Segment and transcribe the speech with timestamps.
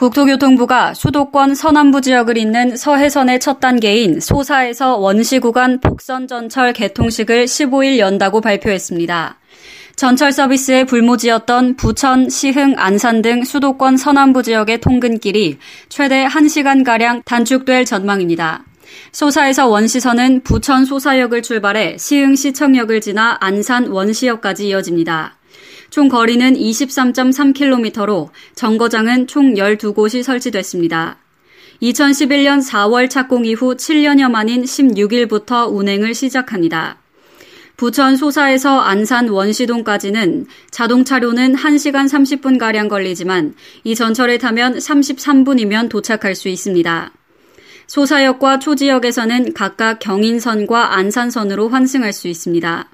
[0.00, 7.98] 국토교통부가 수도권 서남부 지역을 잇는 서해선의 첫 단계인 소사에서 원시 구간 복선 전철 개통식을 15일
[7.98, 9.36] 연다고 발표했습니다.
[9.96, 15.58] 전철 서비스에 불모지였던 부천, 시흥, 안산 등 수도권 서남부 지역의 통근길이
[15.90, 18.64] 최대 1시간가량 단축될 전망입니다.
[19.12, 25.39] 소사에서 원시선은 부천 소사역을 출발해 시흥 시청역을 지나 안산 원시역까지 이어집니다.
[25.90, 31.18] 총 거리는 23.3km로 정거장은 총 12곳이 설치됐습니다.
[31.82, 36.98] 2011년 4월 착공 이후 7년여 만인 16일부터 운행을 시작합니다.
[37.76, 47.12] 부천 소사에서 안산 원시동까지는 자동차로는 1시간 30분가량 걸리지만 이 전철을 타면 33분이면 도착할 수 있습니다.
[47.86, 52.88] 소사역과 초지역에서는 각각 경인선과 안산선으로 환승할 수 있습니다.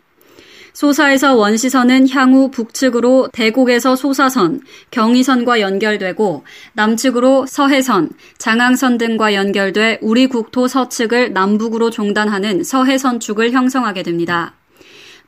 [0.76, 4.60] 소사에서 원시선은 향후 북측으로 대곡에서 소사선,
[4.90, 14.52] 경의선과 연결되고 남측으로 서해선, 장항선 등과 연결돼 우리 국토 서측을 남북으로 종단하는 서해선축을 형성하게 됩니다.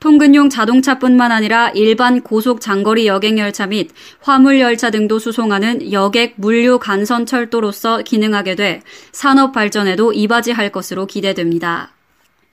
[0.00, 3.90] 통근용 자동차뿐만 아니라 일반 고속 장거리 여객열차 및
[4.20, 11.94] 화물열차 등도 수송하는 여객 물류 간선 철도로서 기능하게 돼 산업 발전에도 이바지할 것으로 기대됩니다.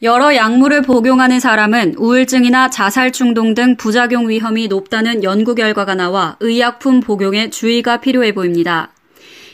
[0.01, 6.99] 여러 약물을 복용하는 사람은 우울증이나 자살 충동 등 부작용 위험이 높다는 연구 결과가 나와 의약품
[6.99, 8.91] 복용에 주의가 필요해 보입니다.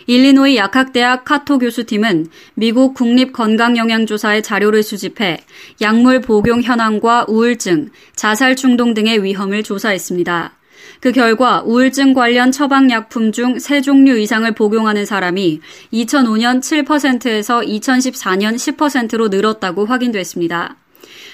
[0.08, 2.26] 일리노이 약학대학 카토 교수팀은
[2.56, 5.38] 미국 국립건강영양조사의 자료를 수집해
[5.80, 10.54] 약물 복용 현황과 우울증, 자살 충동 등의 위험을 조사했습니다.
[11.02, 15.60] 그 결과 우울증 관련 처방약품 중세 종류 이상을 복용하는 사람이
[15.92, 20.76] 2005년 7%에서 2014년 10%로 늘었다고 확인됐습니다.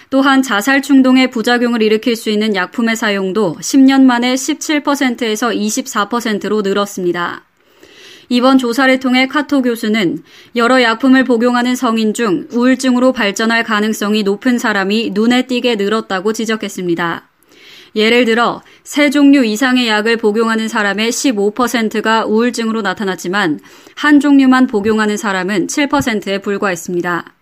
[0.09, 7.43] 또한 자살 충동의 부작용을 일으킬 수 있는 약품의 사용도 10년 만에 17%에서 24%로 늘었습니다.
[8.29, 10.23] 이번 조사를 통해 카토 교수는
[10.55, 17.27] 여러 약품을 복용하는 성인 중 우울증으로 발전할 가능성이 높은 사람이 눈에 띄게 늘었다고 지적했습니다.
[17.95, 23.59] 예를 들어 세 종류 이상의 약을 복용하는 사람의 15%가 우울증으로 나타났지만
[23.95, 27.33] 한 종류만 복용하는 사람은 7%에 불과했습니다.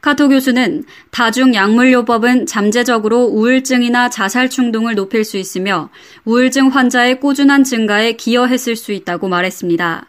[0.00, 5.90] 카토 교수는 다중 약물요법은 잠재적으로 우울증이나 자살 충동을 높일 수 있으며
[6.24, 10.06] 우울증 환자의 꾸준한 증가에 기여했을 수 있다고 말했습니다.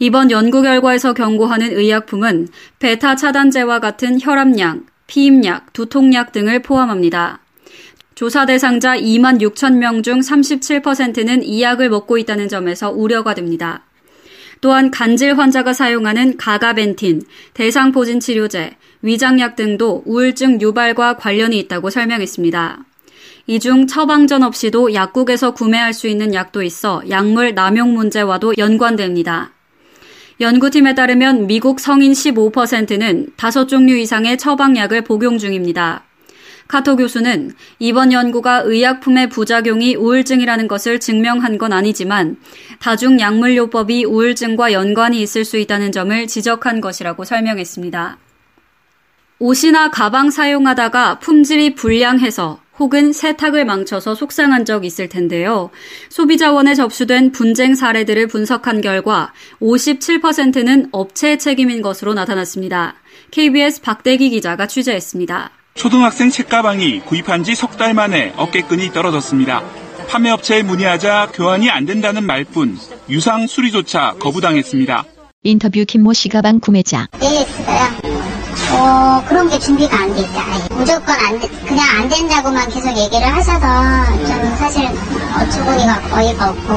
[0.00, 2.48] 이번 연구 결과에서 경고하는 의약품은
[2.80, 7.43] 베타 차단제와 같은 혈압약, 피임약, 두통약 등을 포함합니다.
[8.14, 13.82] 조사 대상자 2만 6천 명 중 37%는 이 약을 먹고 있다는 점에서 우려가 됩니다.
[14.60, 17.22] 또한 간질 환자가 사용하는 가가벤틴,
[17.54, 22.84] 대상포진 치료제, 위장약 등도 우울증 유발과 관련이 있다고 설명했습니다.
[23.46, 29.50] 이 중 처방전 없이도 약국에서 구매할 수 있는 약도 있어 약물 남용 문제와도 연관됩니다.
[30.40, 36.04] 연구팀에 따르면 미국 성인 15%는 다섯 종류 이상의 처방약을 복용 중입니다.
[36.68, 42.36] 카토 교수는 이번 연구가 의약품의 부작용이 우울증이라는 것을 증명한 건 아니지만
[42.80, 48.18] 다중약물요법이 우울증과 연관이 있을 수 있다는 점을 지적한 것이라고 설명했습니다.
[49.40, 55.70] 옷이나 가방 사용하다가 품질이 불량해서 혹은 세탁을 망쳐서 속상한 적 있을 텐데요.
[56.08, 62.94] 소비자원에 접수된 분쟁 사례들을 분석한 결과 57%는 업체의 책임인 것으로 나타났습니다.
[63.30, 65.50] KBS 박대기 기자가 취재했습니다.
[65.74, 69.62] 초등학생 책가방이 구입한 지 석 달 만에 어깨끈이 떨어졌습니다.
[70.08, 72.78] 판매업체에 문의하자 교환이 안 된다는 말뿐
[73.10, 75.04] 유상 수리조차 거부당했습니다.
[75.42, 77.08] 인터뷰 김모 씨 가방 구매자.
[78.76, 80.44] 어, 그런 게 준비가 안 돼 있다.
[80.76, 86.74] 무조건 안, 그냥 안 된다고만 계속 얘기를 하셔서 좀 사실 어처구니가 어이가 없고.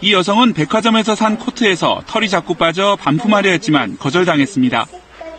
[0.00, 4.86] 이 여성은 백화점에서 산 코트에서 털이 자꾸 빠져 반품하려 했지만 거절당했습니다.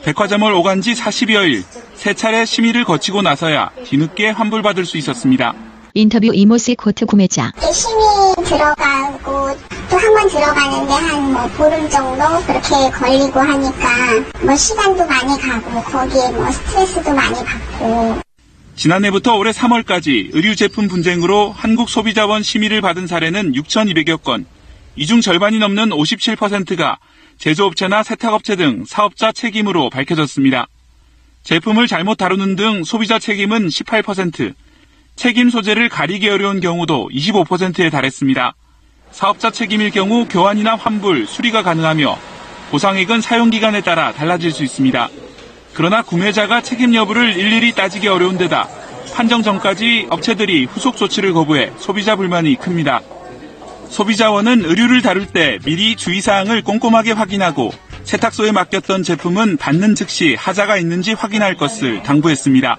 [0.06, 1.63] 백화점을 오간 지 40여일,
[1.96, 5.54] 세 차례 심의를 거치고 나서야 뒤늦게 환불받을 수 있었습니다.
[5.96, 7.52] 인터뷰 이모씨 코트 구매자.
[7.74, 9.57] 심의 들어가고
[9.90, 13.90] 또 한 번 들어가는데 한 뭐 보름 정도 그렇게 걸리고 하니까
[14.44, 18.19] 뭐 시간도 많이 가고 거기에 뭐 스트레스도 많이 받고
[18.75, 24.46] 지난해부터 올해 3월까지 의류 제품 분쟁으로 한국 소비자원 심의를 받은 사례는 6,200여 건.
[24.98, 26.98] 이 중 절반이 넘는 57%가
[27.38, 30.68] 제조업체나 세탁업체 등 사업자 책임으로 밝혀졌습니다.
[31.44, 34.54] 제품을 잘못 다루는 등 소비자 책임은 18%,
[35.16, 38.54] 책임 소재를 가리기 어려운 경우도 25%에 달했습니다.
[39.12, 42.18] 사업자 책임일 경우 교환이나 환불, 수리가 가능하며
[42.72, 45.10] 보상액은 사용기간에 따라 달라질 수 있습니다.
[45.74, 48.68] 그러나 구매자가 책임 여부를 일일이 따지기 어려운 데다
[49.14, 53.02] 판정 전까지 업체들이 후속 조치를 거부해 소비자 불만이 큽니다.
[53.90, 57.72] 소비자원은 의류를 다룰 때 미리 주의사항을 꼼꼼하게 확인하고
[58.04, 62.78] 세탁소에 맡겼던 제품은 받는 즉시 하자가 있는지 확인할 것을 당부했습니다.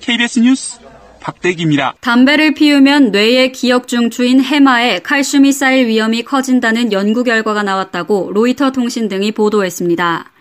[0.00, 0.78] KBS 뉴스
[1.20, 1.94] 박대기입니다.
[2.00, 9.08] 담배를 피우면 뇌의 기억 중추인 해마에 칼슘이 쌓일 위험이 커진다는 연구 결과가 나왔다고 로이터 통신
[9.08, 10.32] 등이 보도했습니다.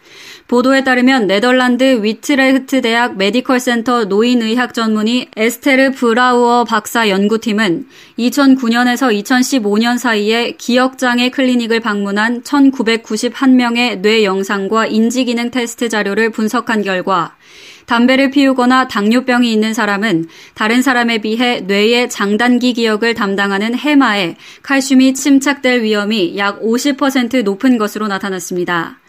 [0.51, 7.88] 보도에 따르면 네덜란드 위트레흐트 대학 메디컬 센터 노인의학 전문의 에스테르 브라우어 박사 연구팀은
[8.19, 17.38] 2009년에서 2015년 사이에 기억장애 클리닉을 방문한 1991명의 뇌 영상과 인지 기능 테스트 자료를 분석한 결과
[17.86, 25.83] 담배를 피우거나 당뇨병이 있는 사람은 다른 사람에 비해 뇌의 장단기 기억을 담당하는 해마에 칼슘이 침착될
[25.83, 29.00] 위험이 약 50% 높은 것으로 나타났습니다.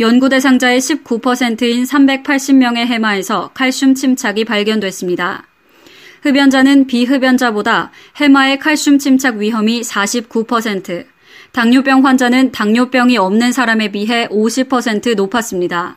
[0.00, 5.44] 연구 대상자의 19%인 380명의 해마에서 칼슘 침착이 발견됐습니다.
[6.22, 11.04] 흡연자는 비흡연자보다 해마의 칼슘 침착 위험이 49%,
[11.50, 15.96] 당뇨병 환자는 당뇨병이 없는 사람에 비해 50% 높았습니다.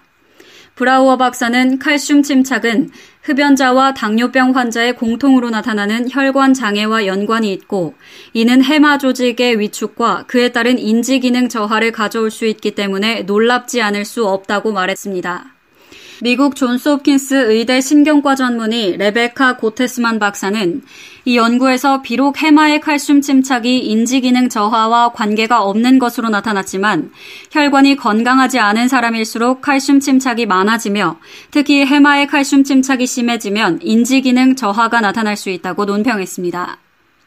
[0.82, 2.90] 브라우어 박사는 칼슘 침착은
[3.22, 7.94] 흡연자와 당뇨병 환자의 공통으로 나타나는 혈관 장애와 연관이 있고
[8.34, 14.06] 이는 해마 조직의 위축과 그에 따른 인지 기능 저하를 가져올 수 있기 때문에 놀랍지 않을
[14.06, 15.61] 수 없다고 말했습니다.
[16.24, 20.84] 미국 존스 홉킨스 의대 신경과 전문의 레베카 고테스만 박사는
[21.26, 27.10] 이 연구에서 비록 해마의 칼슘 침착이 인지 기능 저하와 관계가 없는 것으로 나타났지만
[27.50, 31.18] 혈관이 건강하지 않은 사람일수록 칼슘 침착이 많아지며
[31.50, 36.78] 특히 해마의 칼슘 침착이 심해지면 인지 기능 저하가 나타날 수 있다고 논평했습니다.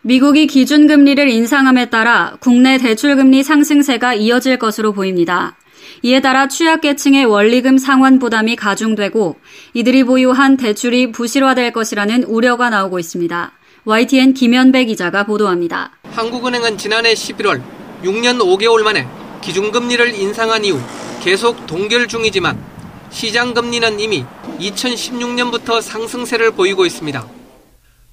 [0.03, 5.57] 미국이 기준금리를 인상함에 따라 국내 대출금리 상승세가 이어질 것으로 보입니다.
[6.05, 9.37] 이에 따라 취약계층의 원리금 상환 부담이 가중되고
[9.73, 13.53] 이들이 보유한 대출이 부실화될 것이라는 우려가 나오고 있습니다.
[13.87, 15.93] YTN 김현배 기자가 보도합니다.
[16.11, 17.63] 한국은행은 지난해 11월
[18.03, 19.09] 6년 5개월 만에
[19.43, 20.79] 기준금리를 인상한 이후
[21.23, 22.63] 계속 동결 중이지만
[23.09, 24.27] 시장금리는 이미
[24.61, 27.27] 2016년부터 상승세를 보이고 있습니다.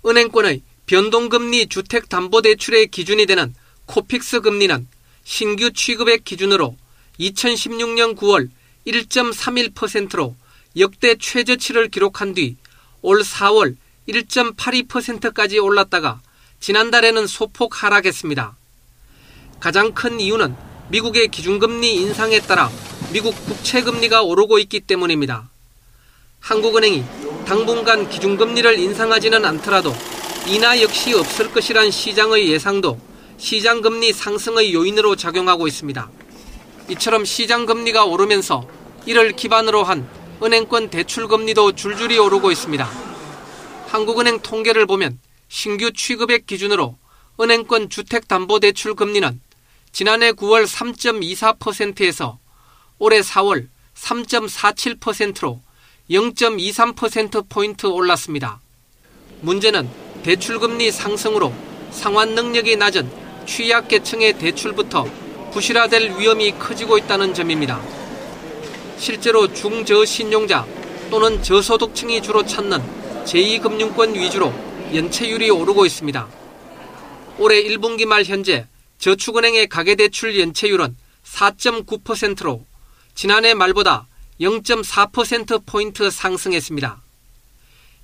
[0.06, 3.54] 은행권의 변동금리 주택담보대출의 기준이 되는
[3.88, 4.88] 코픽스 금리는
[5.26, 6.78] 신규 취급액 기준으로
[7.22, 8.50] 2016년 9월
[8.88, 10.36] 1.31%로
[10.78, 12.58] 역대 최저치를 기록한 뒤
[13.02, 13.76] 올 4월
[14.08, 16.22] 1.82%까지 올랐다가
[16.60, 18.56] 지난달에는 소폭 하락했습니다.
[19.60, 20.56] 가장 큰 이유는
[20.90, 22.70] 미국의 기준금리 인상에 따라
[23.12, 25.50] 미국 국채금리가 오르고 있기 때문입니다.
[26.40, 27.04] 한국은행이
[27.46, 29.94] 당분간 기준금리를 인상하지는 않더라도
[30.48, 33.00] 인하 역시 없을 것이란 시장의 예상도
[33.38, 36.10] 시장금리 상승의 요인으로 작용하고 있습니다.
[36.92, 38.68] 이처럼 시장 금리가 오르면서
[39.06, 40.06] 이를 기반으로 한
[40.44, 42.90] 은행권 대출 금리도 줄줄이 오르고 있습니다.
[43.88, 45.18] 한국은행 통계를 보면
[45.48, 46.98] 신규 취급액 기준으로
[47.40, 49.40] 은행권 주택담보대출 금리는
[49.94, 52.40] 지난해 9월 3.24%에서
[53.00, 55.62] 올해 4월 3.47%로
[56.10, 58.60] 0.23%포인트 올랐습니다.
[59.40, 59.90] 문제는
[60.24, 61.54] 대출금리 상승으로
[61.92, 63.10] 상환 능력이 낮은
[63.46, 65.21] 취약계층의 대출부터
[65.52, 67.82] 부실화될 위험이 커지고 있다는 점입니다.
[68.98, 70.66] 실제로 중저신용자
[71.10, 72.80] 또는 저소득층이 주로 찾는
[73.26, 74.54] 제2금융권 위주로
[74.94, 76.28] 연체율이 오르고 있습니다.
[77.40, 78.68] 올해 1분기 말 현재
[79.00, 82.66] 저축은행의 가계대출 연체율은 4.9%로
[83.16, 84.08] 지난해 말보다
[84.40, 87.02] 0.4%포인트 상승했습니다.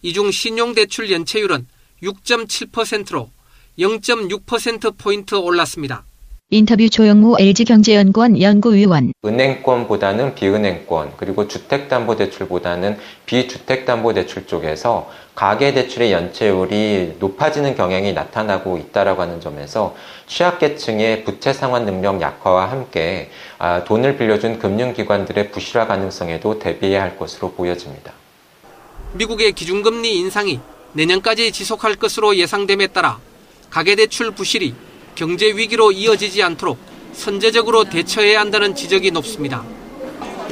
[0.04, 1.68] 이 중 신용대출 연체율은
[2.04, 3.32] 6.7%로
[3.80, 6.06] 0.6%포인트 올랐습니다.
[6.50, 9.12] 인터뷰 조영무 LG경제연구원 연구위원.
[9.26, 19.94] 은행권보다는 비은행권, 그리고 주택담보대출보다는 비주택담보대출 쪽에서 가계대출의 연체율이 높아지는 경향이 나타나고 있다라고 하는 점에서
[20.28, 27.52] 취약계층의 부채 상환 능력 약화와 함께 아, 돈을 빌려준 금융기관들의 부실화 가능성에도 대비해야 할 것으로
[27.52, 28.14] 보여집니다.
[29.16, 30.62] 미국의 기준금리 인상이
[30.94, 33.20] 내년까지 지속할 것으로 예상됨에 따라
[33.70, 34.87] 가계대출 부실이
[35.18, 36.78] 경제 위기로 이어지지 않도록
[37.12, 39.64] 선제적으로 대처해야 한다는 지적이 높습니다.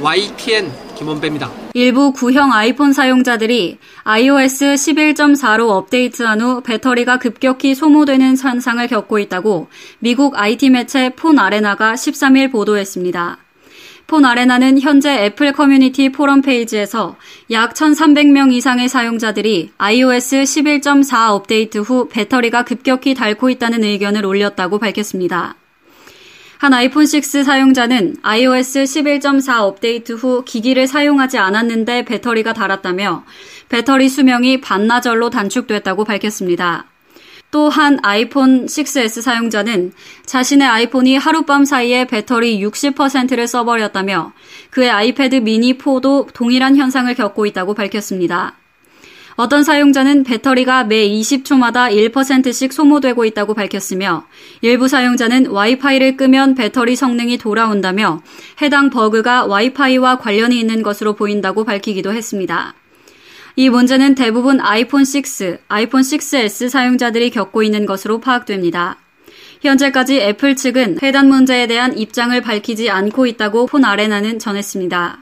[0.02, 1.52] YTN 김원배입니다.
[1.76, 9.68] 일부 구형 아이폰 사용자들이 iOS 11.4로 업데이트한 후 배터리가 급격히 소모되는 현상을 겪고 있다고
[10.00, 13.45] 미국 IT 매체 폰 아레나가 13일 보도했습니다.
[14.08, 17.16] 폰 아레나는 현재 애플 커뮤니티 포럼 페이지에서
[17.50, 25.56] 약 1,300명 이상의 사용자들이 iOS 11.4 업데이트 후 배터리가 급격히 닳고 있다는 의견을 올렸다고 밝혔습니다.
[26.60, 33.26] 한 아이폰 6 사용자는 iOS 11.4 업데이트 후 기기를 사용하지 않았는데 배터리가 닳았다며
[33.70, 36.86] 배터리 수명이 반나절로 단축됐다고 밝혔습니다.
[37.52, 39.94] 또한 아이폰 6S 사용자는
[40.26, 44.34] 자신의 아이폰이 하룻밤 사이에 배터리 60%를 써버렸다며
[44.72, 48.56] 그의 아이패드 미니 4도 동일한 현상을 겪고 있다고 밝혔습니다.
[49.38, 54.26] 어떤 사용자는 배터리가 매 20초마다 1%씩 소모되고 있다고 밝혔으며
[54.62, 58.22] 일부 사용자는 와이파이를 끄면 배터리 성능이 돌아온다며
[58.62, 62.76] 해당 버그가 와이파이와 관련이 있는 것으로 보인다고 밝히기도 했습니다.
[63.58, 68.98] 이 문제는 대부분 아이폰 6, 아이폰 6S 사용자들이 겪고 있는 것으로 파악됩니다.
[69.62, 75.20] 현재까지 애플 측은 해당 문제에 대한 입장을 밝히지 않고 있다고 폰 아레나는 전했습니다.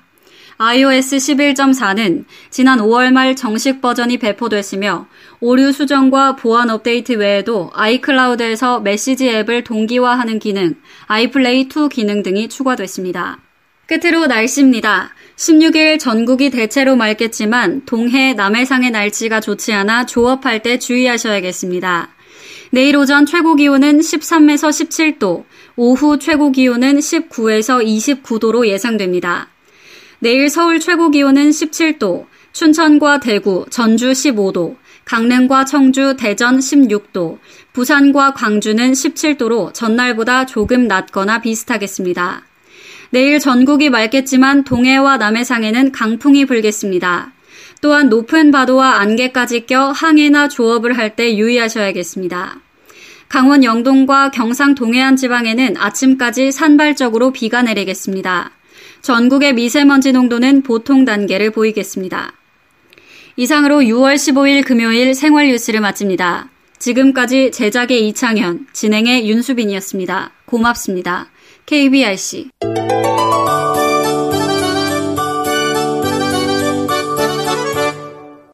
[0.57, 5.07] iOS 11.4는 지난 5월 말 정식 버전이 배포됐으며
[5.39, 10.75] 오류 수정과 보안 업데이트 외에도 iCloud에서 메시지 앱을 동기화하는 기능,
[11.05, 13.42] AirPlay 2 기능 등이 추가됐습니다.
[13.85, 15.13] 끝으로 날씨입니다.
[15.35, 22.09] 16일 전국이 대체로 맑겠지만 동해 남해상의 날씨가 좋지 않아 조업할 때 주의하셔야겠습니다.
[22.71, 25.43] 내일 오전 최고 기온은 13에서 17도,
[25.75, 29.49] 오후 최고 기온은 19에서 29도로 예상됩니다.
[30.19, 37.39] 내일 서울 최고 기온은 17도, 춘천과 대구, 전주 15도, 강릉과 청주, 대전 16도,
[37.73, 42.43] 부산과 광주는 17도로 전날보다 조금 낮거나 비슷하겠습니다.
[43.13, 47.31] 내일 전국이 맑겠지만 동해와 남해상에는 강풍이 불겠습니다.
[47.79, 52.59] 또한 높은 파도와 안개까지 껴 항해나 조업을 할 때 유의하셔야겠습니다.
[53.29, 58.49] 강원 영동과 경상 동해안 지방에는 아침까지 산발적으로 비가 내리겠습니다.
[59.03, 62.33] 전국의 미세먼지 농도는 보통 단계를 보이겠습니다.
[63.35, 66.49] 이상으로 6월 15일 금요일 생활 뉴스를 마칩니다.
[66.79, 70.31] 지금까지 제작의 이창현, 진행의 윤수빈이었습니다.
[70.45, 71.29] 고맙습니다.
[71.65, 72.49] KBRC